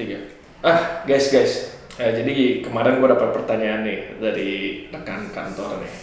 tiga. 0.00 0.18
Ah 0.64 1.04
guys 1.04 1.28
guys. 1.28 1.52
Eh, 2.00 2.16
jadi 2.16 2.64
kemarin 2.64 2.96
gue 2.96 3.08
dapat 3.12 3.36
pertanyaan 3.36 3.84
nih 3.84 3.98
dari 4.16 4.50
rekan 4.88 5.28
kantor 5.28 5.84
nih. 5.84 5.94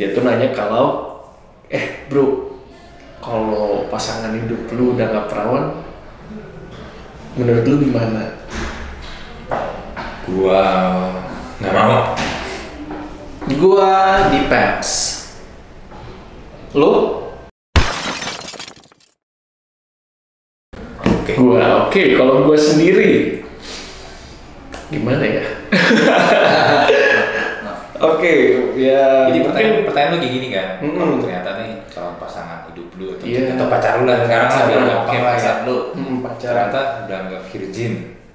Dia 0.00 0.08
tuh 0.16 0.24
nanya 0.24 0.48
kalau 0.56 1.20
eh 1.68 2.08
bro 2.08 2.56
kalau 3.20 3.88
pasangan 3.92 4.32
hidup 4.36 4.68
lu 4.72 4.96
udah 4.96 5.06
gak 5.12 5.28
perawan 5.28 5.84
menurut 7.36 7.64
lu 7.68 7.76
gimana? 7.88 8.40
Gua 10.24 10.62
nggak 11.60 11.74
mau. 11.76 12.00
gua 13.60 13.92
depends 14.32 15.20
lu 16.74 17.23
Oke. 21.24 21.32
gua 21.40 21.88
oke 21.88 22.02
kalau 22.14 22.44
gua 22.44 22.52
sendiri 22.54 23.40
gimana 24.92 25.24
ya 25.24 25.44
oke 28.04 28.32
ya 28.76 29.00
Jadi 29.30 29.38
mungkin 29.40 29.48
pertanyaan, 29.48 29.84
pertanyaan 29.88 30.12
lu 30.12 30.18
kayak 30.20 30.34
gini 30.34 30.48
kan, 30.52 30.68
Mm-mm. 30.82 30.98
kalau 30.98 31.16
ternyata 31.22 31.50
nih 31.62 31.70
calon 31.88 32.14
pasangan 32.20 32.58
hidup 32.68 32.88
lu 33.00 33.06
atau, 33.16 33.24
Iya. 33.24 33.40
atau 33.56 33.66
pacar 33.70 33.92
lu 33.96 34.04
lah 34.04 34.18
sekarang 34.20 34.48
lah 34.50 34.62
biar 34.66 34.80
gampang 34.82 35.00
oke, 35.00 35.16
lah 35.16 35.24
pacar 35.32 35.56
ya. 35.56 35.64
lu. 35.64 35.76
Mm, 35.94 36.16
pacar. 36.20 36.50
Ternyata 36.52 36.80
udah 37.06 37.18
nggak 37.24 37.42
virgin. 37.48 37.92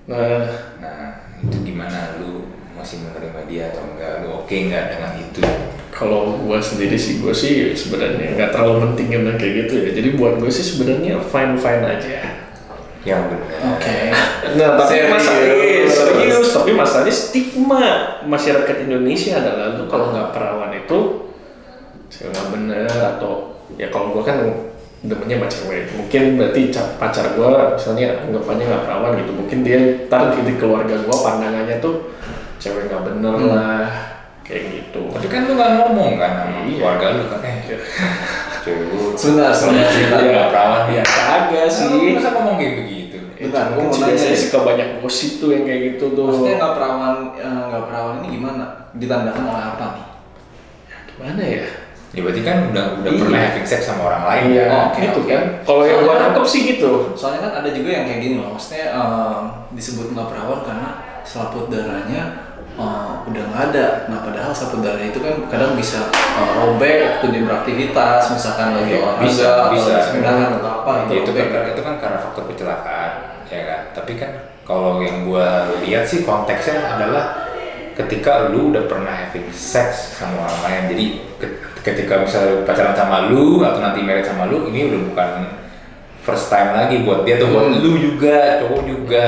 nah 0.10 0.42
Nah 0.82 1.02
itu 1.38 1.58
gimana 1.62 2.00
lu 2.18 2.50
masih 2.74 2.98
menerima 3.06 3.40
dia 3.46 3.64
atau 3.70 3.84
enggak? 3.86 4.14
Lu 4.26 4.30
oke 4.42 4.56
nggak 4.56 4.84
dengan 4.90 5.12
itu? 5.16 5.42
kalau 5.90 6.40
gua 6.40 6.58
sendiri 6.58 6.96
sih 6.96 7.20
gua 7.20 7.36
sih 7.36 7.76
sebenarnya 7.76 8.32
nggak 8.34 8.56
terlalu 8.56 8.88
pentingin 8.88 9.28
yang 9.28 9.36
kayak 9.36 9.68
gitu 9.68 9.74
ya 9.84 9.90
jadi 9.92 10.10
buat 10.16 10.40
gue 10.40 10.48
sih 10.48 10.64
sebenarnya 10.64 11.20
fine 11.20 11.60
fine 11.60 11.84
aja 11.84 12.39
Yang 13.00 13.22
benar. 13.32 13.50
Nah, 14.50 14.70
tapi 14.76 14.92
Serius. 14.92 15.10
masalahnya 15.10 15.88
serius, 15.88 16.48
tapi 16.52 16.72
masalahnya 16.74 17.14
stigma 17.16 17.84
masyarakat 18.24 18.76
Indonesia 18.84 19.40
adalah 19.40 19.80
lu 19.80 19.88
kalau 19.88 20.12
nggak 20.12 20.36
perawan 20.36 20.72
itu 20.74 21.00
cewek 22.10 22.34
nggak 22.34 22.50
bener 22.52 22.90
atau 23.16 23.56
ya 23.78 23.88
kalau 23.88 24.12
gua 24.12 24.24
kan 24.26 24.38
demennya 25.00 25.40
sama 25.40 25.48
cewek. 25.48 25.82
Mungkin 25.96 26.24
berarti 26.36 26.62
ca- 26.70 26.92
pacar 27.00 27.40
gua 27.40 27.72
misalnya 27.72 28.20
anggapannya 28.20 28.66
nggak 28.68 28.84
perawan 28.84 29.12
gitu. 29.16 29.32
Mungkin 29.32 29.60
dia 29.64 29.78
ntar 30.06 30.36
di 30.36 30.54
keluarga 30.60 30.96
gua 31.08 31.18
pandangannya 31.24 31.80
tuh 31.80 32.12
cewek 32.60 32.92
nggak 32.92 33.04
bener 33.08 33.36
lah 33.48 33.88
kayak 34.44 34.64
gitu. 34.76 35.08
Tapi 35.08 35.28
kan 35.32 35.48
lu 35.48 35.56
nggak 35.56 35.72
ngomong 35.80 36.20
kan 36.20 36.32
sama 36.36 36.58
Iya. 36.68 36.76
keluarga 36.84 37.06
lu 37.16 37.24
kan? 37.32 37.40
Eh 37.48 37.58
lu 38.66 39.14
Sebentar, 39.14 39.52
sebentar, 39.52 39.88
sebentar. 39.88 40.20
nggak 40.22 40.48
perawan 40.50 40.82
dia. 40.86 40.96
ya 40.96 41.04
kagak 41.06 41.66
Lu 41.66 41.72
sih 41.72 42.12
masa 42.14 42.30
ngomong 42.32 42.56
kayak 42.56 42.74
begitu? 42.78 43.18
Bentar, 43.40 43.64
gua 43.70 43.82
mau 43.82 43.90
sih 43.90 44.02
nanya 44.02 44.12
biasanya 44.12 44.32
nih. 44.32 44.42
suka 44.42 44.60
banyak 44.62 44.88
gosip 45.00 45.32
tuh 45.38 45.50
yang 45.50 45.64
kayak 45.64 45.82
gitu 45.88 46.06
tuh 46.12 46.24
Maksudnya 46.28 46.56
nggak 46.58 46.74
perawan, 46.76 47.16
eh, 47.34 47.62
nggak 47.70 47.84
perawan 47.86 48.16
ini 48.20 48.28
gimana? 48.32 48.64
Ditandakan 48.94 49.44
oleh 49.46 49.64
apa 49.66 49.86
nih? 49.94 50.06
gimana 51.10 51.44
ya 51.44 51.66
Ya 52.10 52.26
berarti 52.26 52.42
kan 52.42 52.58
udah 52.74 52.86
udah 53.00 53.12
Iya. 53.12 53.22
pernah 53.22 53.40
having 53.40 53.68
sex 53.68 53.82
sama 53.86 54.02
orang 54.04 54.24
lain 54.26 54.44
Iya, 54.50 54.58
ya. 54.58 54.66
Oh, 54.68 54.84
oke, 54.90 54.98
itu 55.00 55.20
oke. 55.20 55.30
kan. 55.30 55.44
Kalau 55.62 55.84
yang 55.86 56.00
gua 56.00 56.06
Soalnya- 56.10 56.24
nangkep 56.26 56.46
sih 56.48 56.62
gitu. 56.66 56.92
Soalnya 57.14 57.40
kan 57.46 57.52
ada 57.56 57.70
juga 57.70 57.90
yang 57.92 58.04
kayak 58.04 58.20
gini 58.20 58.36
loh, 58.36 58.50
maksudnya 58.50 58.86
eh, 58.90 59.38
disebut 59.72 60.08
nggak 60.10 60.28
perawan 60.28 60.60
karena 60.66 60.90
selaput 61.30 61.70
darahnya 61.70 62.50
eh, 62.74 63.12
udah 63.24 63.44
nggak 63.46 63.64
ada. 63.70 63.86
Nah 64.10 64.26
padahal 64.26 64.50
selaput 64.50 64.82
darah 64.82 65.04
itu 65.04 65.20
kan 65.20 65.46
kadang 65.46 65.78
bisa 65.78 66.10
eh, 66.10 66.50
robek 66.58 66.96
waktu 67.06 67.26
dia 67.30 67.42
beraktivitas, 67.46 68.22
misalkan 68.34 68.74
lagi 68.74 68.98
olahraga, 68.98 69.22
Bisa, 69.22 69.46
atau 69.46 69.70
bisa. 69.72 69.94
sepedahan 70.02 70.50
atau 70.58 70.70
apa 70.82 70.92
itu 71.06 71.30
robek. 71.30 71.46
kan 71.48 71.64
itu 71.70 71.82
kan 71.82 71.96
karena 71.98 72.18
faktor 72.18 72.44
kecelakaan 72.50 73.12
ya 73.46 73.62
kan 73.66 73.82
tapi 73.94 74.14
kan 74.14 74.32
kalau 74.62 75.02
yang 75.02 75.26
gua 75.26 75.66
lihat 75.82 76.06
sih 76.06 76.22
konteksnya 76.22 76.86
adalah 76.88 77.50
ketika 77.94 78.48
lu 78.48 78.70
udah 78.70 78.86
pernah 78.86 79.12
having 79.12 79.50
sex 79.50 80.14
sama 80.16 80.46
orang 80.46 80.62
lain 80.64 80.84
jadi 80.88 81.06
ke- 81.36 81.58
ketika 81.82 82.22
misalnya 82.22 82.62
pacaran 82.62 82.94
sama 82.94 83.28
lu 83.28 83.60
atau 83.60 83.82
nanti 83.82 84.06
married 84.06 84.24
sama 84.24 84.46
lu 84.46 84.70
ini 84.70 84.88
udah 84.88 85.02
bukan 85.10 85.30
first 86.30 86.54
time 86.54 86.78
lagi 86.78 87.02
buat 87.02 87.26
dia 87.26 87.42
tuh 87.42 87.50
buat 87.50 87.66
Hmm. 87.74 87.82
lu 87.82 87.98
juga 87.98 88.62
cowok 88.62 88.82
juga 88.86 89.28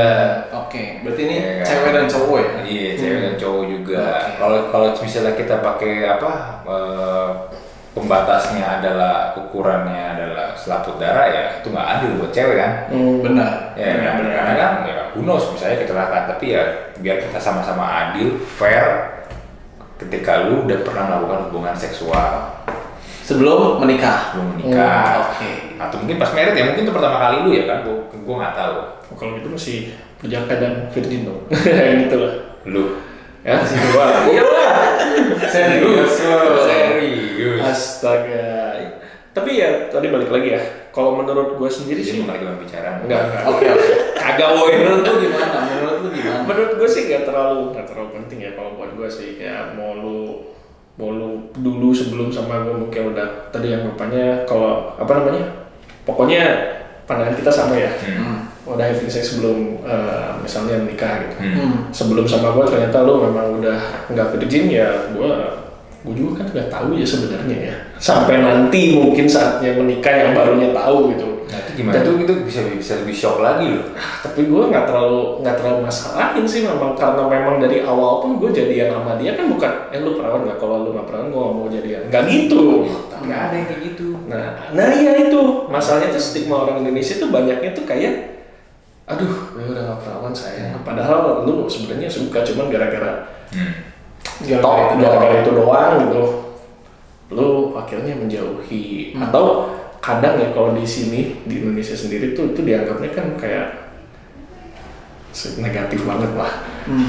Oke, 0.54 1.02
berarti 1.02 1.22
ini 1.26 1.36
Iya 1.42 1.52
kan? 1.58 1.66
cewek 1.66 1.92
dan 1.92 2.06
cowok 2.08 2.38
ya? 2.38 2.50
Iya, 2.64 2.90
cewek 2.96 3.20
dan 3.26 3.36
cowok 3.36 3.64
juga. 3.68 4.04
Kalau 4.38 4.58
kalau 4.70 4.88
misalnya 5.02 5.34
kita 5.34 5.56
pakai 5.60 5.94
apa 6.06 6.32
eh, 6.64 7.30
pembatasnya 7.92 8.80
adalah 8.80 9.36
ukurannya 9.36 10.16
adalah 10.16 10.56
selaput 10.56 10.96
darah 10.96 11.28
ya 11.28 11.44
itu 11.60 11.68
nggak 11.74 11.88
adil 12.00 12.10
buat 12.24 12.32
cewek 12.32 12.56
kan? 12.56 12.72
Benar. 13.20 13.52
Ya, 13.76 13.90
kan? 14.00 14.16
karena 14.24 14.54
kan 14.56 14.72
ya 14.88 15.02
knows 15.12 15.52
misalnya 15.52 15.84
kecelakaan 15.84 16.24
tapi 16.32 16.56
ya 16.56 16.64
biar 17.04 17.20
kita 17.20 17.36
sama-sama 17.42 17.84
adil, 17.84 18.40
fair 18.46 19.12
ketika 20.00 20.48
lu 20.48 20.66
udah 20.66 20.80
pernah 20.82 21.04
melakukan 21.12 21.52
hubungan 21.52 21.76
seksual 21.76 22.58
Sebelum 23.32 23.80
menikah. 23.80 24.36
belum 24.36 24.48
menikah 24.60 25.00
Hmm, 25.08 25.24
oke. 25.32 25.52
atau 25.82 25.96
mungkin 25.98 26.18
pas 26.20 26.32
married 26.36 26.54
ya 26.54 26.64
mungkin 26.68 26.84
itu 26.84 26.94
pertama 26.94 27.18
kali 27.18 27.38
lu 27.42 27.52
ya 27.56 27.64
kan 27.66 27.78
gua 27.82 27.96
gua 28.22 28.36
nggak 28.44 28.54
tahu 28.54 28.76
Kalau 29.16 29.32
gitu 29.40 29.48
masih 29.50 29.78
berjangka 30.20 30.54
dan 30.60 30.74
virgin 30.92 31.22
dong. 31.24 31.42
gitu 32.06 32.18
lah. 32.20 32.34
lu 32.68 32.84
Ya, 33.42 33.58
gua. 33.58 34.06
Iya 34.30 34.44
lah. 34.46 34.74
Serius. 35.50 36.14
serius 36.62 37.58
Astaga. 37.58 38.78
Tapi 39.32 39.50
ya 39.58 39.88
tadi 39.88 40.12
balik 40.12 40.28
lagi 40.28 40.54
ya. 40.54 40.62
Kalau 40.92 41.16
menurut 41.16 41.56
gua 41.56 41.72
sendiri 41.72 42.04
jadi 42.04 42.20
sih 42.20 42.22
mau 42.22 42.36
lagi 42.36 42.44
bicara 42.44 43.00
enggak. 43.02 43.48
Oke, 43.48 43.66
oke. 43.66 43.90
Kagak 44.14 44.50
woi. 44.54 44.76
Menurut 44.78 45.02
lu 45.02 45.14
gimana? 45.24 45.58
Menurut 45.72 45.98
lu 46.04 46.10
gimana? 46.12 46.40
Menurut 46.46 46.72
gue 46.78 46.90
sih 46.92 47.02
nggak 47.08 47.24
terlalu 47.26 47.74
nggak 47.74 47.86
terlalu 47.88 48.10
penting 48.20 48.40
ya 48.44 48.52
kalau 48.54 48.76
buat 48.76 48.92
gue 48.94 49.08
sih 49.10 49.40
kayak 49.40 49.74
mau 49.74 49.96
lu 49.98 50.41
mau 50.94 51.10
lu 51.10 51.30
dulu 51.54 51.90
sebelum 51.92 52.28
sama 52.28 52.62
gue 52.62 52.76
mungkin 52.78 53.12
udah 53.12 53.50
tadi 53.50 53.72
yang 53.72 53.88
bapaknya 53.88 54.44
kalau 54.44 54.96
apa 54.96 55.12
namanya 55.14 55.44
pokoknya 56.02 56.44
pandangan 57.04 57.36
kita 57.36 57.50
sama 57.50 57.76
ya 57.76 57.92
Hmm. 57.98 58.48
udah 58.68 58.86
having 58.86 59.10
sex 59.10 59.34
sebelum 59.34 59.82
eh, 59.82 60.32
misalnya 60.38 60.80
menikah 60.80 61.24
gitu 61.24 61.36
Hmm. 61.38 61.54
Hmm. 61.54 61.74
sebelum 61.90 62.24
sama 62.24 62.54
gue 62.54 62.66
ternyata 62.66 63.02
lu 63.02 63.24
memang 63.24 63.58
udah 63.58 63.80
nggak 64.08 64.28
virgin 64.34 64.70
ya 64.70 64.90
gue 65.10 65.32
gue 66.02 66.14
juga 66.18 66.42
kan 66.42 66.48
nggak 66.50 66.70
tahu 66.74 66.98
ya 66.98 67.06
sebenarnya 67.06 67.58
ya. 67.70 67.76
Sampai 68.02 68.42
nanti 68.42 68.98
mungkin 68.98 69.30
saatnya 69.30 69.78
menikah 69.78 70.10
yang 70.10 70.34
barunya 70.34 70.74
tahu 70.74 71.14
gitu. 71.14 71.46
Nah 71.46 71.58
itu 71.62 71.72
gimana? 71.78 72.02
Itu 72.02 72.12
itu 72.26 72.34
bisa 72.42 72.60
bisa 72.74 72.94
lebih 73.06 73.14
shock 73.14 73.38
lagi 73.38 73.70
loh. 73.70 73.94
tapi 74.26 74.50
gue 74.50 74.64
nggak 74.74 74.90
terlalu 74.90 75.46
nggak 75.46 75.56
terlalu 75.62 75.80
masalahin 75.86 76.46
sih 76.50 76.66
memang. 76.66 76.98
Karena 76.98 77.30
memang 77.30 77.62
dari 77.62 77.86
awal 77.86 78.18
pun 78.18 78.42
gue 78.42 78.50
jadian 78.50 78.98
sama 78.98 79.22
dia 79.22 79.38
kan 79.38 79.46
bukan 79.46 79.72
eh 79.94 80.02
lu 80.02 80.18
perawan 80.18 80.42
nggak? 80.50 80.58
Kalau 80.58 80.76
lu 80.82 80.90
nggak 80.98 81.06
perawan 81.06 81.28
gue 81.30 81.38
nggak 81.38 81.56
mau 81.62 81.68
jadian. 81.70 82.02
Nggak 82.10 82.24
gitu. 82.34 82.64
Tapi 83.14 83.28
ada 83.30 83.54
yang 83.54 83.68
kayak 83.70 83.82
gitu. 83.94 84.08
nah 84.26 84.46
nah 84.74 84.88
iya 84.90 85.12
itu. 85.22 85.42
Masalahnya 85.70 86.10
tuh 86.18 86.24
stigma 86.24 86.66
orang 86.66 86.82
Indonesia 86.82 87.14
tuh 87.22 87.30
banyaknya 87.30 87.78
tuh 87.78 87.86
kayak 87.86 88.14
aduh 89.06 89.54
gue 89.54 89.70
udah 89.70 89.84
nggak 89.86 90.00
perawan 90.02 90.34
sayang. 90.34 90.82
Padahal 90.82 91.46
lu 91.46 91.70
sebenarnya 91.70 92.10
suka 92.10 92.42
cuman 92.42 92.74
gara-gara 92.74 93.30
Hmm. 93.52 93.91
Tok 94.62 94.98
gara-gara 94.98 95.36
itu 95.42 95.52
doang 95.54 95.94
gitu. 96.08 96.22
Lu 97.32 97.50
akhirnya 97.78 98.14
menjauhi. 98.18 99.16
Atau 99.16 99.72
kadang 100.02 100.42
ya 100.42 100.50
kalau 100.52 100.74
di 100.74 100.84
sini 100.84 101.40
di 101.46 101.62
Indonesia 101.62 101.94
sendiri 101.94 102.34
tuh 102.34 102.52
itu 102.58 102.62
dianggapnya 102.66 103.10
kan 103.14 103.28
kayak 103.38 103.68
negatif 105.62 106.04
banget 106.04 106.32
lah. 106.36 106.52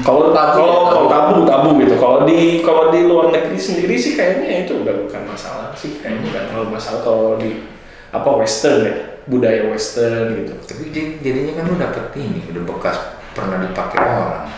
Kalau 0.05 0.31
Tabu 0.31 0.55
kalau 0.63 0.71
ya, 0.71 0.91
kalau 0.95 1.07
tabu. 1.11 1.29
tabu 1.33 1.41
tabu 1.43 1.69
gitu. 1.83 1.95
Kalau 1.99 2.17
di 2.23 2.63
kalau 2.63 2.87
di 2.87 2.99
luar 3.03 3.35
negeri 3.35 3.59
sendiri 3.59 3.99
sih 3.99 4.15
kayaknya 4.15 4.63
itu 4.63 4.79
udah 4.79 4.95
bukan 5.03 5.21
masalah 5.27 5.75
sih. 5.75 5.99
Kayaknya 5.99 6.31
nggak 6.31 6.43
terlalu 6.53 6.67
masalah. 6.71 6.99
Kalau 7.03 7.35
di 7.35 7.67
apa 8.15 8.29
western 8.39 8.79
ya? 8.87 8.95
Budaya 9.27 9.67
western 9.67 10.39
gitu. 10.39 10.53
Tapi 10.63 10.83
jad- 10.95 11.19
jadinya 11.19 11.53
kan 11.59 11.63
lu 11.67 11.75
dapet 11.75 12.05
ini 12.15 12.47
udah 12.47 12.63
bekas 12.63 12.97
pernah 13.35 13.59
dipakai 13.59 13.99
orang. 13.99 14.45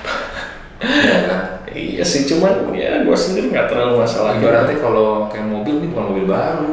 Iya 0.86 1.20
kan? 1.32 1.42
Iya 1.76 2.04
sih 2.08 2.24
cuman 2.24 2.72
ya 2.72 3.04
gue 3.04 3.18
sendiri 3.20 3.52
nggak 3.52 3.68
terlalu 3.68 4.00
masalah 4.00 4.40
Ibaratnya 4.40 4.80
kalau 4.80 5.28
kayak 5.28 5.52
mobil 5.52 5.84
ini 5.84 5.88
bukan 5.92 6.06
mobil 6.08 6.26
baru. 6.32 6.72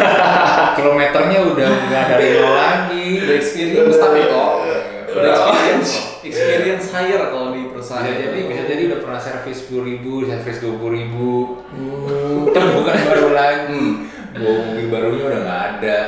Kilometernya 0.76 1.38
udah 1.40 1.70
nggak 1.88 2.04
dari 2.12 2.26
nol 2.36 2.52
lagi. 2.52 3.06
Udah 3.24 3.36
experience 3.40 3.96
tapi 3.96 4.20
kok. 4.28 4.52
Udah 4.60 4.78
Udah. 5.16 5.32
experience. 5.32 5.92
Experience 6.24 6.88
higher 6.88 7.20
kalau 7.28 7.52
di 7.52 7.68
perusahaan. 7.68 8.00
Bisa 8.08 8.16
jadi 8.16 8.38
bisa 8.48 8.62
jadi 8.64 8.82
udah 8.88 8.98
pernah 9.04 9.20
servis 9.20 9.60
sepuluh 9.60 9.84
ribu, 9.92 10.24
servis 10.24 10.56
dua 10.56 10.74
puluh 10.80 10.92
ribu. 10.96 11.32
Tapi 12.54 12.68
bukan 12.80 12.94
baru 12.96 13.28
lagi. 13.36 13.86
Bawa 14.34 14.56
mobil 14.66 14.86
barunya 14.88 15.24
udah 15.28 15.40
nggak 15.44 15.62
ada. 15.76 15.98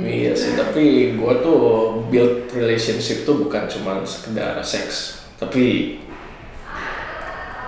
Iya 0.00 0.32
sih, 0.32 0.56
tapi 0.56 1.12
gue 1.18 1.32
tuh 1.44 1.60
build 2.08 2.48
relationship 2.56 3.28
tuh 3.28 3.42
bukan 3.44 3.68
cuma 3.68 4.00
sekedar 4.06 4.56
seks, 4.64 5.20
tapi 5.36 5.98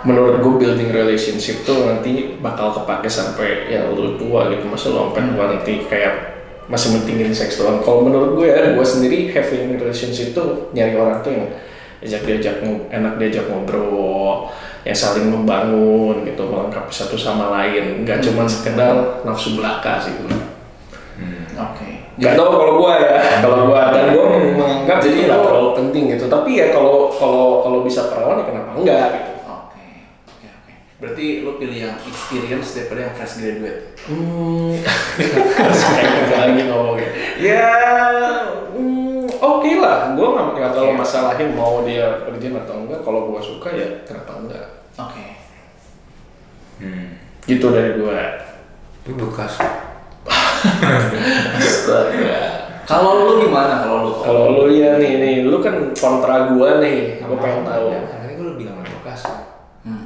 menurut 0.03 0.43
gue 0.43 0.55
building 0.63 0.91
relationship 0.91 1.63
tuh 1.63 1.87
nanti 1.87 2.39
bakal 2.43 2.75
kepake 2.75 3.07
sampai 3.07 3.71
ya 3.71 3.87
lu 3.91 4.19
tua 4.19 4.51
gitu, 4.51 4.67
masa 4.67 4.91
sampai 4.91 5.23
tua 5.35 5.45
nanti 5.55 5.87
kayak 5.87 6.15
masih 6.67 6.99
mentingin 6.99 7.35
seks 7.35 7.59
doang. 7.59 7.83
Kalau 7.83 8.07
menurut 8.07 8.39
gue 8.39 8.47
ya, 8.51 8.75
gue 8.75 8.87
sendiri 8.87 9.31
having 9.31 9.79
relationship 9.79 10.35
itu 10.35 10.43
nyari 10.75 10.95
orang 10.95 11.23
tuh 11.23 11.31
yang 11.35 11.47
ajak 12.03 12.23
diajak 12.27 12.57
enak 12.91 13.15
diajak 13.19 13.47
ngobrol, 13.47 14.51
yang 14.83 14.95
saling 14.95 15.31
membangun 15.31 16.27
gitu, 16.27 16.43
melengkapi 16.51 16.91
satu 16.91 17.15
sama 17.15 17.55
lain, 17.55 18.03
nggak 18.03 18.19
cuma 18.23 18.47
sekedar 18.47 19.23
nafsu 19.23 19.55
belaka 19.55 20.03
sih 20.03 20.15
gue. 20.19 20.35
Oke. 21.53 21.91
Gak 22.21 22.37
tau 22.37 22.49
kalau 22.49 22.81
gua 22.81 22.97
ya, 23.01 23.41
kalau 23.41 23.73
gua 23.73 23.89
dan 23.93 24.13
gua 24.13 24.25
menganggap 24.37 25.01
Jadi 25.01 25.29
nggak 25.29 25.39
lo- 25.41 25.47
terlalu 25.49 25.71
penting 25.81 26.03
gitu. 26.17 26.25
Tapi 26.29 26.51
ya 26.61 26.67
kalau 26.73 27.09
kalau 27.13 27.61
kalau 27.65 27.79
bisa 27.85 28.09
perawan 28.13 28.41
ya 28.41 28.45
kenapa 28.49 28.71
enggak 28.77 29.07
gitu. 29.17 29.32
Berarti 31.03 31.43
lo 31.43 31.59
pilih 31.59 31.91
yang 31.91 31.99
experience 32.07 32.79
daripada 32.79 33.11
yang 33.11 33.15
fresh 33.19 33.43
graduate. 33.43 33.99
Hmm, 34.07 34.71
kayak 35.19 36.11
kerja 36.15 36.37
lagi 36.47 36.63
ngomongnya. 36.71 37.11
Ya, 37.43 37.75
hmm, 38.71 39.27
oke 39.27 39.71
lah. 39.83 40.15
Gua 40.15 40.29
nggak 40.31 40.47
nggak 40.55 40.71
terlalu 40.71 40.95
Oke. 40.95 41.01
masalahin 41.03 41.51
mau 41.59 41.83
dia 41.83 42.23
virgin 42.23 42.55
atau 42.55 42.87
enggak. 42.87 43.03
Kalau 43.03 43.35
gua 43.35 43.43
suka 43.43 43.75
ya 43.75 44.07
kenapa 44.07 44.47
enggak. 44.47 44.67
Oke. 44.95 45.27
Hmm. 46.79 47.19
Gitu 47.51 47.67
dari 47.67 47.99
gua. 47.99 48.39
Itu 49.03 49.19
bekas. 49.19 49.59
Astaga. 51.59 52.39
Kalau 52.87 53.27
lu 53.27 53.33
gimana 53.43 53.83
kalau 53.83 53.99
lu? 54.07 54.13
Kalau 54.23 54.45
lu 54.55 54.65
ya 54.71 55.03
nih 55.03 55.19
nih, 55.19 55.35
lu 55.51 55.59
kan 55.59 55.91
kontra 55.99 56.55
gua 56.55 56.79
nih. 56.79 57.19
Gua 57.27 57.43
pengen 57.43 57.67
tahu 57.67 57.91
gue 58.43 58.55
bilang 58.59 58.83
bekas. 58.83 59.23
Hmm. 59.87 60.05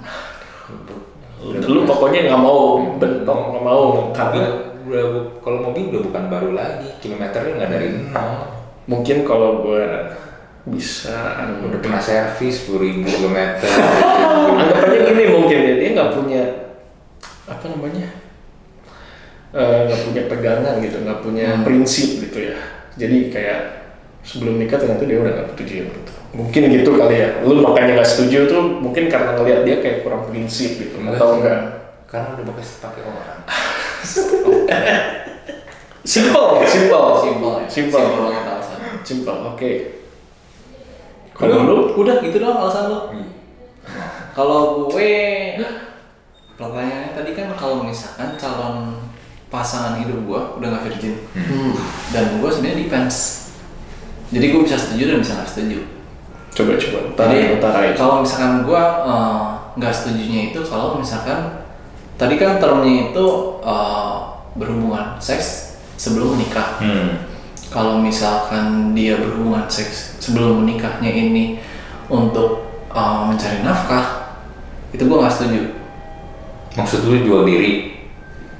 Lu 1.47 1.81
pokoknya 1.97 2.29
nggak 2.29 2.43
mau 2.43 2.61
bentok, 3.01 3.41
nggak 3.51 3.65
mau. 3.65 3.85
Karena 4.13 4.45
udah 4.85 5.05
kalau 5.41 5.59
mobil 5.65 5.91
udah 5.91 6.03
bukan 6.07 6.25
baru 6.29 6.51
lagi, 6.53 6.89
kilometernya 7.01 7.53
nggak 7.57 7.71
dari 7.73 7.89
nol. 8.13 8.33
mungkin 8.87 9.25
kalau 9.25 9.67
gue 9.67 9.83
bisa 10.67 11.43
Udah 11.59 11.79
pernah 11.79 11.99
servis 11.99 12.67
10 12.67 12.79
ribu 12.79 13.03
kilometer. 13.03 13.67
anggap 14.51 14.87
aja 14.87 14.99
gini 15.11 15.25
mungkin 15.31 15.59
ya 15.59 15.75
dia 15.75 15.91
nggak 15.91 16.13
punya 16.13 16.43
apa 17.47 17.65
namanya 17.67 18.09
Eh, 19.51 19.79
nggak 19.89 20.01
punya 20.05 20.23
pegangan 20.29 20.75
gitu 20.85 21.01
nggak 21.01 21.21
punya 21.23 21.47
Hmm. 21.51 21.65
prinsip 21.65 22.21
gitu 22.21 22.53
ya. 22.53 22.59
Jadi 22.95 23.31
kayak 23.31 23.61
sebelum 24.21 24.59
nikah 24.59 24.77
ternyata 24.77 25.07
dia 25.07 25.17
udah 25.17 25.33
nggak 25.33 25.49
setuju 25.55 25.75
gitu 25.87 26.13
mungkin 26.31 26.63
gitu 26.69 26.91
kali 26.93 27.17
ya. 27.17 27.31
Lu 27.41 27.63
makanya 27.65 27.97
nggak 27.97 28.11
setuju 28.11 28.39
tuh 28.45 28.63
mungkin 28.79 29.09
karena 29.09 29.33
ngelihat 29.35 29.61
dia 29.65 29.77
kayak 29.81 30.05
kurang 30.05 30.29
prinsip 30.29 30.77
gitu 30.77 30.99
atau 31.01 31.41
enggak 31.41 31.86
Karena 32.07 32.39
udah 32.39 32.45
bekas 32.47 32.79
pakai 32.79 33.03
orang. 33.03 33.41
simple 36.07 36.63
simple 36.63 37.07
Simple 37.19 37.57
simple 37.67 37.99
Simple 37.99 38.23
banget 38.23 38.45
alasan. 38.47 38.79
simple 39.03 39.39
oke 39.43 39.73
kalau 41.37 41.69
lu 41.69 41.77
udah 42.01 42.25
gitu 42.25 42.41
doang 42.41 42.65
alasan 42.65 42.89
lu. 42.89 43.01
Hmm. 43.13 43.29
Kalau 44.33 44.89
gue 44.89 45.13
pertanyaannya 46.57 47.13
tadi 47.13 47.31
kan 47.37 47.53
kalau 47.53 47.85
misalkan 47.85 48.41
calon 48.41 48.97
pasangan 49.53 50.01
hidup 50.01 50.25
gue 50.25 50.41
udah 50.57 50.69
gak 50.73 50.85
virgin 50.89 51.15
hmm, 51.37 51.77
dan 52.11 52.41
gue 52.41 52.49
sebenarnya 52.49 52.89
depends. 52.89 53.17
Jadi 54.33 54.47
gue 54.49 54.61
bisa 54.65 54.81
setuju 54.81 55.03
dan 55.13 55.19
bisa 55.21 55.33
nggak 55.39 55.51
setuju. 55.53 55.79
coba 56.57 56.73
coba 56.81 56.99
utara 57.13 57.31
Jadi 57.37 57.53
utara 57.61 57.79
kalau 57.93 58.25
misalkan 58.25 58.65
gue 58.65 58.83
eh, 59.05 59.43
nggak 59.77 59.93
setujunya 59.93 60.41
itu 60.57 60.61
kalau 60.65 60.97
misalkan 60.97 61.66
tadi 62.17 62.35
kan 62.37 62.57
termnya 62.57 63.13
itu 63.13 63.27
eh, 63.61 64.17
berhubungan 64.57 65.17
seks 65.21 65.77
sebelum 65.97 66.37
menikah. 66.37 66.81
Hmm. 66.81 67.29
Kalau 67.69 68.01
misalkan 68.01 68.97
dia 68.97 69.21
berhubungan 69.21 69.69
seks 69.69 70.17
sebelum 70.21 70.65
menikahnya 70.65 71.13
ini 71.13 71.61
untuk 72.09 72.65
eh, 72.93 73.21
mencari 73.29 73.61
nafkah, 73.65 74.37
itu 74.93 75.05
gue 75.05 75.17
nggak 75.17 75.33
setuju. 75.33 75.63
Maksud 76.77 77.09
lu 77.09 77.25
jual 77.25 77.43
diri? 77.49 78.05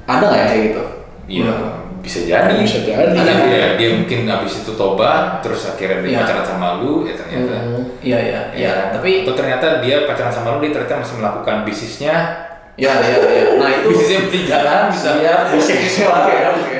Ada 0.09 0.23
nggak 0.25 0.39
ya 0.39 0.45
kayak 0.49 0.63
gitu? 0.71 0.83
Iya, 1.27 1.53
bisa 1.99 2.19
jadi. 2.23 2.55
Bisa 2.63 2.79
jadi. 2.87 3.13
Ada 3.13 3.33
dia, 3.45 3.63
dia 3.75 3.89
mungkin 3.99 4.23
habis 4.25 4.63
itu 4.63 4.71
tobat, 4.79 5.43
terus 5.43 5.67
akhirnya 5.67 5.99
dia 6.01 6.11
Iya. 6.15 6.19
pacaran 6.23 6.45
sama 6.47 6.67
lu, 6.79 7.03
ya 7.03 7.13
ternyata. 7.19 7.53
Hmm. 7.67 7.83
Iya 7.99 8.17
iya 8.17 8.41
iya. 8.55 8.73
Tapi 8.95 9.27
atau 9.27 9.35
ternyata 9.35 9.83
dia 9.83 10.07
pacaran 10.07 10.31
sama 10.31 10.55
lu, 10.55 10.63
dia 10.63 10.71
ternyata 10.71 11.03
masih 11.03 11.15
melakukan 11.19 11.57
bisnisnya. 11.67 12.15
Ya 12.77 12.93
ya 13.01 13.17
ya. 13.25 13.43
Nah 13.57 13.69
itu 13.73 13.89
Bisnisnya 13.89 14.29
berjalan 14.29 14.81
bisa. 14.93 15.09
Iya, 15.17 15.33
bisnis. 15.51 15.93
Oke 16.05 16.35
oke. 16.45 16.77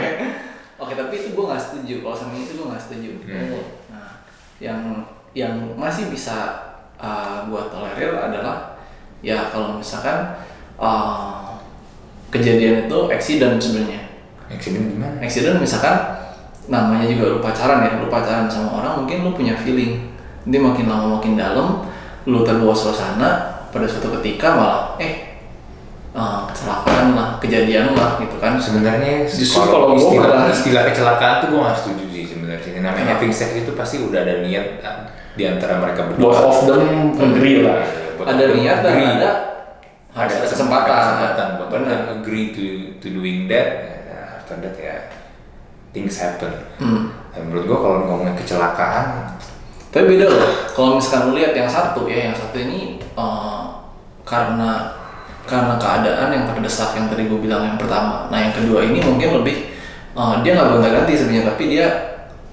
Oke 0.78 0.94
tapi 0.94 1.14
itu 1.18 1.28
gue 1.34 1.46
nggak 1.50 1.62
setuju. 1.62 1.94
Kalau 2.06 2.16
sama 2.16 2.38
itu 2.38 2.54
gue 2.56 2.68
nggak 2.70 2.84
setuju. 2.86 3.10
Hmm. 3.26 3.66
Nah 3.90 4.10
yang 4.62 4.82
yang 5.34 5.54
masih 5.74 6.14
bisa 6.14 6.38
uh, 7.02 7.50
gue 7.50 7.62
tolerir 7.74 8.14
adalah 8.14 8.78
ya 9.26 9.50
kalau 9.50 9.82
misalkan 9.82 10.38
uh, 10.78 11.58
kejadian 12.30 12.86
itu 12.86 13.00
accident 13.10 13.58
sebenarnya. 13.58 14.02
Accident 14.48 14.96
gimana? 14.96 15.18
Accident 15.20 15.58
misalkan 15.60 15.96
namanya 16.68 17.08
juga 17.08 17.36
lu 17.36 17.40
pacaran 17.40 17.84
ya, 17.84 18.00
lu 18.00 18.08
pacaran 18.12 18.48
sama 18.48 18.84
orang 18.84 19.04
mungkin 19.04 19.24
lu 19.24 19.32
punya 19.36 19.56
feeling. 19.60 20.14
Nanti 20.48 20.58
makin 20.64 20.86
lama 20.88 21.20
makin 21.20 21.36
dalam, 21.36 21.84
lu 22.24 22.40
terbawa 22.48 22.72
suasana, 22.72 23.60
pada 23.68 23.84
suatu 23.84 24.16
ketika 24.20 24.56
malah 24.56 24.96
eh 24.96 25.27
uh, 26.18 26.50
kecelakaan 26.50 27.14
lah, 27.14 27.30
kejadian 27.38 27.94
lah 27.94 28.18
gitu 28.18 28.42
kan. 28.42 28.58
Sebenarnya 28.58 29.24
Justru 29.24 29.62
kalau 29.64 29.94
istilah, 29.94 30.28
malah- 30.28 30.50
istilah 30.50 30.84
kecelakaan 30.84 31.36
tuh 31.40 31.48
gua 31.54 31.60
nggak 31.70 31.78
setuju 31.78 32.04
sih 32.10 32.26
sebenarnya. 32.26 32.70
Namanya 32.76 32.92
Kenapa? 32.98 33.12
having 33.16 33.34
sex 33.34 33.50
itu 33.56 33.72
pasti 33.72 34.02
udah 34.02 34.20
ada 34.20 34.42
niat 34.42 34.66
ah, 34.82 35.06
di 35.38 35.46
antara 35.46 35.78
mereka 35.78 36.10
berdua. 36.10 36.24
both 36.26 36.42
of 36.42 36.58
them 36.66 37.14
agree 37.16 37.62
lah 37.62 37.86
Buat 38.18 38.34
ada 38.34 38.46
niat 38.50 38.78
dan 38.82 38.92
agree. 38.92 39.14
ada 39.16 39.32
harus 40.12 40.34
ada 40.34 40.48
kesempatan. 40.50 40.90
kesempatan 40.90 41.48
buat 41.56 41.70
Benar. 41.70 41.86
orang 41.86 42.10
agree 42.18 42.46
to 42.50 42.66
to 42.98 43.14
doing 43.14 43.46
that. 43.46 43.68
Ya, 44.10 44.20
after 44.36 44.58
that 44.58 44.74
ya 44.76 44.98
things 45.94 46.18
happen. 46.18 46.50
Hmm. 46.78 47.14
Dan 47.30 47.48
menurut 47.48 47.66
gua 47.66 47.78
kalau 47.80 47.98
ngomongin 48.04 48.34
kecelakaan, 48.36 49.30
Tapi 49.88 50.04
beda 50.10 50.26
loh. 50.28 50.42
Kalau 50.74 50.98
misalkan 50.98 51.30
lu 51.30 51.38
lihat 51.38 51.54
yang 51.54 51.66
satu 51.66 52.06
ya, 52.06 52.28
yang 52.28 52.36
satu 52.36 52.58
ini 52.58 52.98
eh, 53.00 53.64
karena 54.22 54.97
karena 55.48 55.80
keadaan 55.80 56.30
yang 56.30 56.44
terdesak 56.46 56.94
yang 57.00 57.08
tadi 57.08 57.32
gue 57.32 57.40
bilang 57.40 57.64
yang 57.64 57.80
pertama. 57.80 58.28
Nah 58.28 58.38
yang 58.38 58.54
kedua 58.54 58.84
ini 58.84 59.00
mungkin 59.00 59.42
lebih 59.42 59.72
eh, 60.14 60.36
dia 60.44 60.52
nggak 60.60 60.68
gonta-ganti 60.76 61.16
sebenarnya, 61.16 61.46
tapi 61.48 61.64
dia 61.72 61.88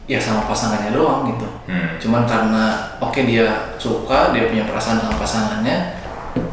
ya 0.04 0.20
sama 0.20 0.44
pasangannya 0.44 0.92
doang 0.92 1.24
gitu. 1.32 1.48
hmm, 1.68 1.96
Cuman 1.96 2.28
karena 2.28 2.92
oke 3.00 3.20
dia 3.24 3.74
suka, 3.80 4.36
dia 4.36 4.52
punya 4.52 4.68
perasaan 4.68 5.00
sama 5.00 5.16
pasangannya, 5.16 5.96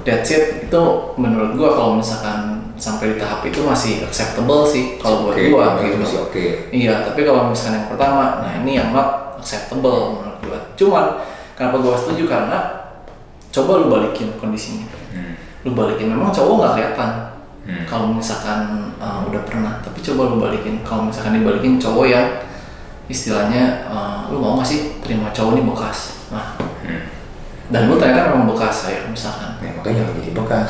that's 0.07 0.31
it. 0.31 0.71
Itu 0.71 1.13
menurut 1.19 1.59
gua 1.59 1.69
kalau 1.75 1.91
misalkan 1.99 2.71
sampai 2.79 3.13
di 3.13 3.15
tahap 3.21 3.45
itu 3.45 3.61
masih 3.61 4.01
acceptable 4.07 4.65
sih 4.65 4.97
kalau 4.97 5.29
buat 5.29 5.35
gua 5.37 5.77
itu 5.83 5.93
gitu. 5.93 5.97
masih 5.99 6.17
oke. 6.23 6.45
Iya, 6.71 7.05
tapi 7.05 7.27
kalau 7.27 7.51
misalkan 7.51 7.83
yang 7.83 7.87
pertama, 7.91 8.41
nah 8.41 8.51
ini 8.63 8.79
yang 8.79 8.95
not 8.95 9.37
acceptable 9.37 10.17
menurut 10.17 10.39
gua. 10.47 10.59
Cuman 10.79 11.05
kenapa 11.59 11.77
gua 11.83 11.95
setuju 11.99 12.31
karena 12.31 12.57
coba 13.51 13.71
lu 13.83 13.85
balikin 13.91 14.31
kondisinya. 14.39 15.00
Lu 15.61 15.71
balikin 15.71 16.09
memang 16.09 16.29
cowok 16.29 16.53
nggak 16.57 16.71
kelihatan. 16.73 17.11
hmm. 17.67 17.83
Kalau 17.85 18.09
misalkan 18.09 18.59
uh, 18.97 19.21
udah 19.25 19.41
pernah, 19.45 19.77
tapi 19.79 20.01
coba 20.01 20.33
lu 20.33 20.37
balikin. 20.37 20.81
Kalau 20.81 21.05
misalkan 21.05 21.37
dibalikin 21.37 21.77
cowok 21.77 22.05
yang 22.05 22.27
istilahnya 23.05 23.85
uh, 23.85 24.31
lu 24.31 24.39
mau 24.39 24.55
nggak 24.55 24.67
sih 24.67 24.79
terima 25.03 25.29
cowok 25.29 25.51
ini 25.55 25.63
bekas. 25.67 25.97
Nah, 26.31 26.55
Hmm. 26.81 27.05
dan 27.69 27.85
lu 27.85 28.01
ternyata 28.01 28.33
memang 28.33 28.49
bekas 28.49 28.89
saya 28.89 29.05
misalkan. 29.05 29.53
Ya, 29.61 29.69
makanya 29.77 30.01
jangan 30.01 30.13
jadi 30.17 30.31
bekas. 30.33 30.69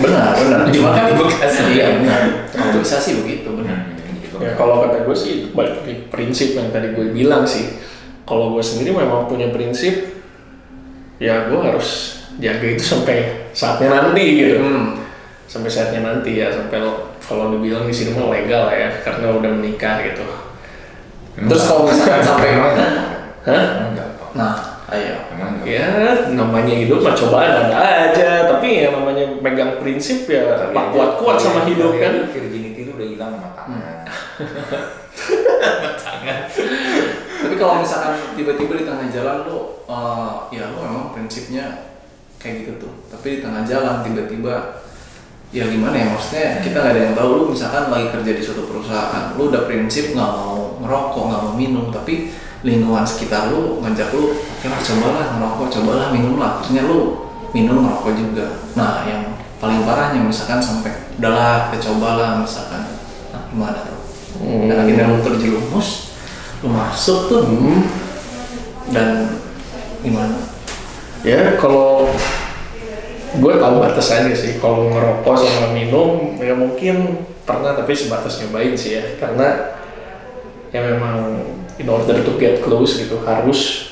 Benar, 0.00 0.32
benar. 0.32 0.58
Cuma 0.74 0.88
kan 0.92 1.04
Bekas. 1.12 1.52
Iya, 1.76 1.86
benar. 2.00 2.20
Kalau 2.48 2.80
bisa 2.80 2.96
sih 2.96 3.20
begitu, 3.20 3.48
benar. 3.52 3.92
Hmm, 3.92 4.42
Ya 4.42 4.50
kalau 4.58 4.82
kata 4.82 5.06
gue 5.06 5.14
sih 5.14 5.30
itu 5.38 5.48
balik 5.54 5.86
ke 5.86 6.10
prinsip 6.10 6.58
yang 6.58 6.72
tadi 6.72 6.90
gue 6.90 7.12
bilang 7.12 7.46
sih. 7.46 7.78
Kalau 8.26 8.50
gue 8.50 8.64
sendiri 8.64 8.90
memang 8.90 9.30
punya 9.30 9.52
prinsip, 9.54 9.94
ya 11.20 11.46
gue 11.46 11.60
harus 11.60 12.18
jaga 12.40 12.66
itu 12.66 12.84
sampai 12.84 13.48
saatnya 13.54 13.88
nanti 13.90 14.24
gitu. 14.38 14.58
Hmm. 14.62 14.98
Sampai 15.44 15.70
saatnya 15.70 16.00
nanti 16.02 16.40
ya 16.40 16.50
sampai 16.50 16.82
lo- 16.82 17.14
kalau 17.22 17.54
dibilang 17.54 17.86
di 17.88 17.94
sini 17.94 18.16
mah 18.16 18.32
legal 18.32 18.68
ya 18.72 18.90
karena 19.04 19.32
udah 19.38 19.50
menikah 19.54 20.02
gitu. 20.02 20.24
Emang 21.34 21.50
Terus 21.50 21.64
kalau 21.66 21.82
misalkan 21.86 22.22
sampai? 22.28 22.48
Hah? 23.44 23.64
Nah, 24.34 24.54
ayo. 24.90 25.14
Enggak? 25.34 25.50
Ya 25.64 25.88
namanya 26.34 26.74
hidup 26.74 27.00
mah 27.00 27.14
cobaan 27.14 27.70
ada 27.70 28.10
aja 28.10 28.50
tapi 28.50 28.84
ya 28.84 28.92
namanya 28.92 29.24
megang 29.40 29.80
prinsip 29.80 30.28
ya 30.28 30.70
pak 30.74 30.90
kuat-kuat 30.92 31.38
kali 31.38 31.44
sama 31.44 31.60
hidup 31.70 31.92
kan. 31.96 32.28
Virginity 32.30 32.80
itu 32.84 32.90
udah 32.94 33.08
hilang 33.08 33.32
sama 33.38 33.50
tangan. 33.56 33.96
Tapi 37.44 37.54
kalau 37.60 37.84
misalkan 37.84 38.16
tiba-tiba 38.34 38.72
di 38.80 38.84
tengah 38.88 39.06
jalan 39.12 39.36
lu, 39.44 39.84
uh, 39.84 40.48
ya 40.48 40.72
lu 40.72 40.80
memang 40.80 41.12
prinsipnya 41.12 41.93
kayak 42.44 42.68
gitu 42.68 42.72
tuh. 42.84 42.92
Tapi 43.08 43.26
di 43.26 43.38
tengah 43.40 43.64
jalan 43.64 44.04
tiba-tiba 44.04 44.84
ya 45.48 45.64
gimana 45.70 45.94
ya 45.94 46.06
maksudnya 46.12 46.58
kita 46.60 46.76
nggak 46.82 46.92
ada 46.92 47.00
yang 47.08 47.14
tahu 47.14 47.28
lu 47.38 47.42
misalkan 47.54 47.86
lagi 47.86 48.10
kerja 48.10 48.30
di 48.34 48.42
suatu 48.42 48.66
perusahaan 48.66 49.38
lu 49.38 49.54
udah 49.54 49.70
prinsip 49.70 50.10
nggak 50.10 50.30
mau 50.34 50.82
ngerokok 50.82 51.22
nggak 51.30 51.40
mau 51.46 51.54
minum 51.54 51.94
tapi 51.94 52.34
lingkungan 52.66 53.06
sekitar 53.06 53.54
lu 53.54 53.78
ngajak 53.78 54.10
lu 54.10 54.34
oke 54.34 54.66
lah 54.66 54.80
cobalah 54.82 55.26
ngerokok 55.38 55.68
cobalah 55.78 56.06
minum 56.10 56.42
lah 56.42 56.58
akhirnya 56.58 56.90
lu 56.90 57.30
minum 57.54 57.86
ngerokok 57.86 58.12
juga 58.18 58.46
nah 58.74 59.06
yang 59.06 59.30
paling 59.62 59.86
parahnya 59.86 60.26
misalkan 60.26 60.58
sampai 60.58 60.90
udahlah 61.22 61.70
kita 61.70 61.86
cobalah 61.86 62.42
misalkan 62.42 62.82
nah 63.30 63.42
gimana 63.48 63.78
tuh 63.86 63.94
Hmm. 64.34 64.66
dan 64.66 64.82
akhirnya 64.82 65.06
lu 65.06 65.22
terjerumus 65.22 66.18
lu 66.66 66.74
masuk 66.74 67.30
tuh 67.30 67.46
Hmm. 67.46 67.86
dan 68.90 69.38
gimana 70.02 70.34
Ya 71.24 71.56
kalau 71.56 72.12
gue 73.40 73.54
tahu 73.56 73.74
batasannya 73.80 74.36
sih. 74.36 74.60
Kalau 74.60 74.92
ngerokok 74.92 75.34
sama 75.40 75.72
minum 75.72 76.36
ya 76.36 76.52
mungkin 76.52 77.24
pernah 77.48 77.72
tapi 77.72 77.96
sebatas 77.96 78.38
nyobain 78.44 78.76
sih 78.76 79.00
ya. 79.00 79.04
Karena 79.16 79.74
ya 80.68 80.84
memang 80.84 81.40
in 81.80 81.88
order 81.88 82.20
to 82.20 82.36
get 82.36 82.60
close 82.60 83.00
gitu 83.00 83.24
harus 83.24 83.90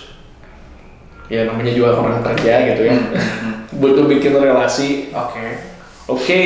ya 1.33 1.49
namanya 1.49 1.73
juga 1.73 1.97
orang 1.97 2.21
kerja 2.21 2.77
gitu 2.77 2.83
ya. 2.87 2.97
Butuh 3.81 4.05
bikin 4.05 4.37
relasi. 4.37 5.09
oke 5.11 5.73
Oke, 6.11 6.41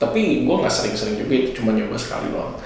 tapi 0.00 0.48
gue 0.48 0.56
nggak 0.56 0.72
sering-sering 0.72 1.20
juga 1.20 1.34
itu 1.36 1.60
cuma 1.60 1.76
nyoba 1.76 2.00
sekali 2.00 2.32
doang. 2.32 2.56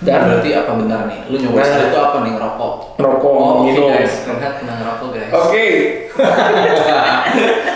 Dan 0.00 0.18
berarti 0.24 0.50
apa 0.56 0.72
benar 0.80 1.00
nih 1.12 1.20
lu 1.28 1.36
nyoba 1.36 1.60
Nah. 1.60 1.84
itu 1.84 1.98
apa 2.00 2.16
nih 2.24 2.32
ngerokok 2.32 2.74
ngerokok, 2.96 3.30
Oh, 3.30 3.52
oke 3.60 3.64
minum. 3.68 3.88
guys, 3.92 4.14
Renhat 4.24 4.52
pernah 4.60 4.74
ngerokok 4.80 5.08
guys. 5.12 5.32
Oke. 5.32 5.66
Oke. 6.20 6.64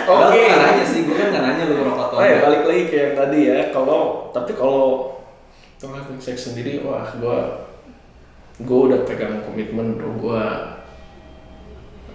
Oke. 0.05 0.41
Gak 0.45 0.59
nanya 0.61 0.85
sih, 0.85 0.99
gue 1.05 1.15
kan 1.15 1.27
gak 1.33 1.43
nanya 1.45 1.63
lu 1.65 1.73
ngerokok 1.81 2.03
atau 2.09 2.17
enggak. 2.21 2.41
balik 2.45 2.61
lagi 2.65 2.83
ke 2.89 2.95
yang 2.97 3.13
tadi 3.13 3.39
ya. 3.45 3.59
Kalau 3.69 4.01
tapi 4.29 4.51
kalau 4.53 5.13
having 5.85 6.17
sex 6.17 6.49
sendiri, 6.49 6.81
wah 6.81 7.05
gua 7.21 7.69
gua 8.65 8.79
udah 8.89 8.99
pegang 9.05 9.45
komitmen 9.45 9.97
bro 9.97 10.17
gua 10.17 10.43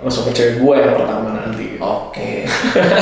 langsung 0.01 0.27
ke 0.27 0.33
cewek 0.35 0.55
gua 0.59 0.75
yang 0.81 0.95
pertama 0.99 1.29
nanti. 1.39 1.79
Oke 1.79 2.47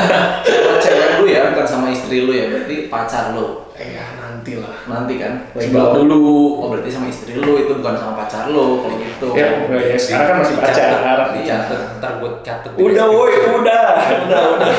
cewek 0.84 1.08
lu 1.20 1.24
ya, 1.28 1.52
bukan 1.52 1.66
sama 1.88 1.96
istri 1.96 2.16
lu 2.20 2.32
ya, 2.36 2.44
berarti 2.52 2.76
pacar 2.92 3.32
lu. 3.32 3.64
Eh 3.72 3.96
ya 3.96 4.04
nanti 4.20 4.58
lah. 4.60 4.74
Nanti 4.84 5.16
kan? 5.16 5.48
Sebelum 5.56 6.04
dulu. 6.04 6.60
Oh 6.60 6.68
berarti 6.68 6.90
sama 6.92 7.08
istri 7.08 7.32
lu 7.32 7.56
itu 7.56 7.72
bukan 7.72 7.96
sama 7.96 8.12
pacar 8.12 8.52
lu 8.52 8.84
kalau 8.84 8.96
gitu. 9.00 9.26
Ya, 9.32 9.48
ya, 9.72 9.96
sekarang 9.96 10.26
kan 10.28 10.36
masih 10.44 10.56
pacar. 10.60 11.18
Dicatat. 11.32 11.80
Ntar 11.96 12.12
gue 12.20 12.30
catet. 12.44 12.70
Udah 12.76 13.06
woi, 13.08 13.32
udah, 13.56 13.84
udah, 14.28 14.42
udah. 14.60 14.72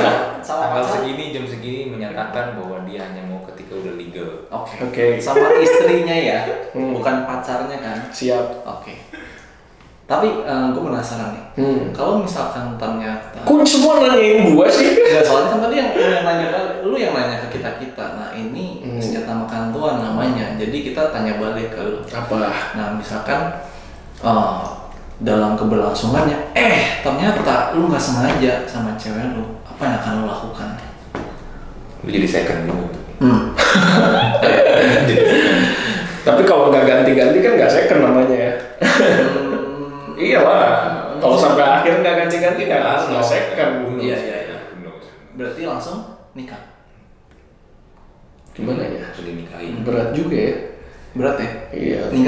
Sama 0.45 0.69
Tanggal 0.69 0.83
pacar. 0.85 0.93
segini, 1.01 1.23
jam 1.33 1.45
segini 1.49 1.89
menyatakan 1.89 2.53
bahwa 2.53 2.85
dia 2.85 3.01
hanya 3.01 3.25
mau 3.25 3.41
ketika 3.49 3.73
udah 3.73 3.93
legal. 3.97 4.29
Oke. 4.53 4.75
Oke. 4.85 5.05
Sama 5.17 5.57
istrinya 5.57 6.13
ya, 6.13 6.39
Hmm. 6.77 6.93
bukan 6.93 7.25
pacarnya 7.25 7.77
kan? 7.81 7.97
Siap. 8.13 8.61
Oke. 8.61 8.93
Tapi 10.09 10.41
gue 10.41 10.81
penasaran 10.81 11.37
nih. 11.37 11.43
Hmm. 11.61 11.81
Kalau 11.93 12.17
misalkan 12.25 12.73
ternyata 12.81 13.45
Kok 13.45 13.61
semua 13.61 14.01
nanyain 14.01 14.41
gua 14.57 14.65
sih? 14.65 14.89
Enggak, 14.97 15.21
soalnya 15.21 15.53
kan 15.53 15.59
tadi 15.69 15.75
yang 15.77 15.89
lu 15.93 16.01
yang 16.09 16.25
nanya 16.25 16.47
lu 16.81 16.95
yang 16.97 17.13
nanya 17.13 17.37
ke 17.45 17.61
kita 17.61 17.77
kita. 17.77 18.17
Nah 18.17 18.33
ini 18.33 18.81
Hmm. 18.81 18.97
senjata 18.97 19.29
makan 19.37 19.69
tuan 19.69 20.01
namanya. 20.01 20.57
Jadi 20.57 20.77
kita 20.81 21.13
tanya 21.13 21.37
balik 21.37 21.69
ke 21.69 21.81
lu. 21.85 22.01
Apa? 22.09 22.49
Nah 22.73 22.97
misalkan 22.97 23.61
eh, 24.19 24.57
dalam 25.21 25.53
keberlangsungannya, 25.53 26.57
eh 26.57 27.05
ternyata 27.05 27.77
lu 27.77 27.85
nggak 27.85 28.01
sengaja 28.01 28.65
sama 28.65 28.97
cewek 28.97 29.37
lu, 29.37 29.45
apa 29.61 29.81
yang 29.85 29.95
akan 30.01 30.11
lu 30.17 30.25
lakukan? 30.25 30.69
Lu 32.01 32.09
jadi 32.09 32.25
second 32.25 32.65
dulu. 32.65 32.85
Hmm. 33.19 33.51
Tapi 36.19 36.41
kalau 36.43 36.67
nggak 36.69 36.83
ganti-ganti 36.85 37.39
kan 37.39 37.48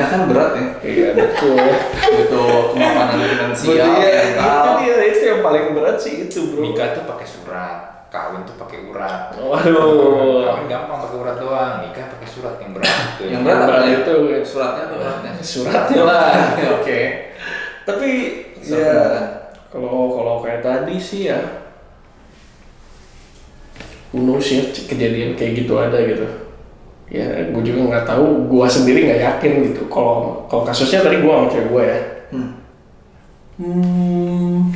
Iya. 0.02 0.10
Nikah 0.10 0.18
kan 0.18 0.22
berat 0.26 0.52
ya. 0.58 0.66
Iya 0.82 1.10
betul. 1.14 1.58
Butuh 2.02 2.50
kemapanan 2.74 3.18
finansial, 3.22 3.70
Berarti 3.70 4.02
ya, 4.02 4.10
itu 4.26 4.42
mental. 4.42 4.74
dia 4.82 4.96
itu 5.06 5.24
yang 5.30 5.42
paling 5.46 5.66
berat 5.78 5.98
sih 6.02 6.14
itu 6.26 6.40
bro. 6.50 6.62
Nikah 6.66 6.88
tuh 6.98 7.04
pakai 7.06 7.28
surat, 7.30 7.78
kawin 8.10 8.42
tuh 8.50 8.56
pakai 8.58 8.80
urat. 8.90 9.22
Waduh. 9.38 10.42
Kawin 10.50 10.66
gampang 10.66 10.98
pakai 11.06 11.18
urat 11.22 11.36
doang, 11.38 11.74
nikah 11.86 12.06
pakai 12.18 12.28
surat 12.28 12.56
yang 12.58 12.72
berat 12.74 12.98
itu. 13.14 13.24
Yang 13.30 13.42
berat 13.46 13.62
berat 13.70 13.78
apa 13.78 13.94
itu 13.94 14.16
ya. 14.26 14.40
Suratnya 14.42 14.84
tuh 14.90 14.98
beratnya. 14.98 15.32
Suratnya 15.46 16.02
lah. 16.02 16.26
Oke. 16.82 17.00
Tapi 17.86 18.10
ya 18.62 18.98
kalau 19.70 20.14
kalau 20.14 20.36
kayak 20.42 20.62
tadi 20.62 20.96
sih 21.02 21.30
ya 21.30 21.40
who 24.12 24.22
knows 24.22 24.44
ya 24.52 24.62
kejadian 24.70 25.34
kayak 25.40 25.64
gitu 25.64 25.74
ada 25.80 25.98
gitu 26.04 26.28
ya 27.12 27.28
gue 27.52 27.62
juga 27.62 27.82
nggak 27.92 28.06
tahu 28.08 28.48
gue 28.48 28.66
sendiri 28.66 29.00
nggak 29.06 29.22
yakin 29.22 29.52
gitu 29.68 29.82
kalau 29.92 30.48
kalau 30.48 30.64
kasusnya 30.64 31.04
tadi 31.04 31.20
gue 31.20 31.28
sama 31.28 31.48
cewek 31.48 31.68
gue 31.68 31.84
ya 31.84 32.00
Hmm. 32.32 32.48
hmm, 33.60 34.72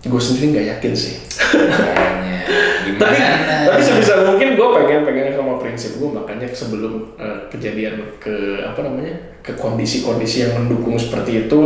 gue 0.00 0.20
sendiri 0.22 0.54
nggak 0.54 0.66
yakin 0.78 0.92
sih 0.94 1.18
tapi 2.94 3.18
tapi 3.66 3.80
sebisa 3.82 4.22
mungkin 4.22 4.54
gue 4.54 4.68
pengen 4.70 5.02
pegang 5.02 5.34
sama 5.34 5.58
prinsip 5.58 5.98
gue 5.98 6.06
makanya 6.06 6.46
sebelum 6.54 7.18
eh, 7.18 7.50
kejadian 7.50 7.98
ke 8.22 8.62
apa 8.62 8.86
namanya 8.86 9.18
ke 9.42 9.58
kondisi-kondisi 9.58 10.46
yang 10.46 10.54
mendukung 10.54 10.94
seperti 10.94 11.46
itu 11.46 11.60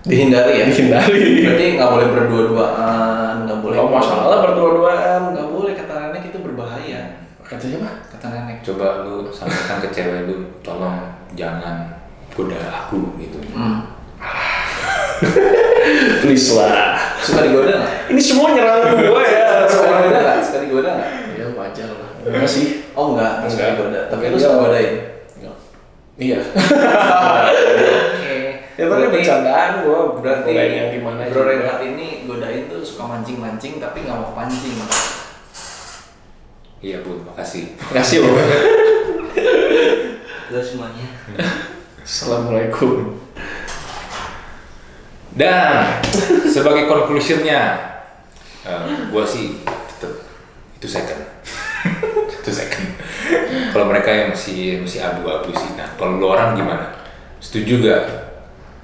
Dihindari 0.00 0.64
ya. 0.64 0.64
dihindari 0.64 1.44
Berarti 1.44 1.64
nggak 1.76 1.90
boleh 1.92 2.08
berdua-duaan, 2.08 3.44
nggak 3.44 3.58
boleh. 3.60 3.76
Kalau 3.76 3.92
masalah 3.92 4.38
berdua-duaan 4.48 5.20
Nggak 5.36 5.48
boleh 5.52 5.72
kata 5.76 5.92
nenek 6.08 6.32
itu 6.32 6.38
berbahaya. 6.40 7.00
kata 7.44 7.68
siapa? 7.68 7.99
Nenek. 8.40 8.64
Coba 8.64 9.04
lu 9.04 9.28
sampaikan 9.28 9.84
ke 9.84 9.88
cewek 9.92 10.24
lu, 10.24 10.36
tolong 10.64 11.12
jangan 11.36 12.00
goda 12.32 12.56
aku 12.56 13.20
gitu. 13.20 13.36
Hmm. 13.52 13.92
Please 16.24 16.56
lah. 16.56 16.96
Suka 17.20 17.44
digoda 17.44 17.76
nggak? 17.76 17.94
Ini 18.08 18.20
semua 18.20 18.56
nyerang 18.56 18.96
gue 18.96 19.24
ya. 19.28 19.64
Suka 19.72 19.88
digoda 20.00 20.18
nggak? 20.24 20.38
Suka 20.40 20.58
digoda 20.64 20.90
nggak? 20.96 21.10
Ya 21.36 21.46
wajar 21.52 21.88
lah. 21.92 22.10
Enggak 22.24 22.48
sih. 22.48 22.66
Oh 22.96 23.12
nggak, 23.16 23.44
nggak 23.44 23.50
suka 23.52 23.62
Enggak. 23.62 23.76
digoda. 23.76 24.00
Tapi 24.08 24.22
Enggak. 24.24 24.32
lu 24.32 24.38
suka 24.40 24.56
godain. 24.56 24.94
Enggak. 25.36 25.56
Iya. 26.20 26.38
Oke. 28.16 28.36
Ya 28.80 28.88
tapi 28.88 29.12
bercandaan 29.12 29.84
gue 29.84 30.00
Berarti 30.24 30.50
yang 30.56 30.88
gimana 30.88 31.28
Bro. 31.28 31.44
Renat 31.44 31.78
ini 31.84 32.24
godain 32.24 32.64
tuh 32.72 32.80
suka 32.80 33.04
mancing-mancing 33.04 33.76
tapi 33.76 34.08
nggak 34.08 34.16
mau 34.16 34.32
kepancing. 34.32 34.72
Iya 36.80 37.04
bun, 37.04 37.20
makasih. 37.28 37.76
Makasih 37.92 38.16
loh. 38.24 38.32
Udah 40.48 40.62
semuanya. 40.64 41.06
Assalamualaikum. 42.00 43.20
Dan 45.36 46.00
sebagai 46.48 46.88
conclusionnya, 46.88 47.76
eh, 48.64 48.84
gua 49.12 49.28
sih 49.28 49.60
tetap 49.92 50.24
itu 50.80 50.88
second. 50.88 51.20
itu 52.40 52.50
second. 52.50 52.88
Kalau 53.76 53.86
mereka 53.92 54.10
yang 54.10 54.32
masih 54.32 54.80
masih 54.80 55.04
abu-abu 55.04 55.52
sih. 55.52 55.76
Nah, 55.76 55.86
kalau 56.00 56.16
lu 56.16 56.32
orang 56.32 56.56
gimana? 56.56 56.96
Setuju 57.44 57.84
gak? 57.84 58.04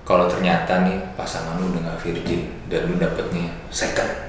Kalau 0.04 0.28
ternyata 0.28 0.84
nih 0.84 1.00
pasangan 1.16 1.58
lu 1.58 1.72
udah 1.72 1.96
gak 1.96 2.00
virgin 2.04 2.46
dan 2.68 2.86
lu 2.86 2.94
dapetnya 3.00 3.50
second, 3.74 4.25